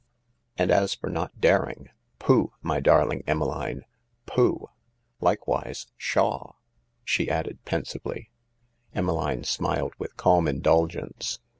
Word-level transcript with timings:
And 0.57 0.71
as 0.71 0.95
for 0.95 1.11
not 1.11 1.39
daring— 1.39 1.89
pooh, 2.17 2.53
my 2.63 2.79
darling 2.79 3.21
Emmeline, 3.27 3.83
pooh 4.25 4.65
I... 4.65 4.71
Likewise 5.23 5.91
pshaw 5.99 6.53
I" 6.55 6.57
she 7.05 7.29
added 7.29 7.63
pensively. 7.65 8.31
Emmeline 8.95 9.43
smiled 9.43 9.93
with 9.99 10.17
calm 10.17 10.47
indulgence. 10.47 11.37